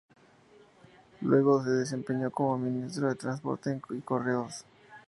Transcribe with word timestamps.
Luego 1.21 1.63
se 1.63 1.69
desempeñó 1.69 2.31
como 2.31 2.57
Ministro 2.57 3.07
de 3.07 3.13
Transporte 3.13 3.79
y 3.91 4.01
Correos. 4.01 4.65